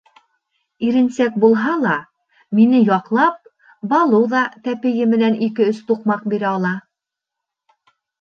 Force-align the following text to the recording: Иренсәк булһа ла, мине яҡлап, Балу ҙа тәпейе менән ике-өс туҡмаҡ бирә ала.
Иренсәк 0.85 1.35
булһа 1.41 1.73
ла, 1.81 1.97
мине 2.59 2.79
яҡлап, 2.83 3.51
Балу 3.91 4.21
ҙа 4.31 4.41
тәпейе 4.69 5.05
менән 5.11 5.37
ике-өс 5.49 5.83
туҡмаҡ 5.93 6.25
бирә 6.33 6.49
ала. 6.55 6.73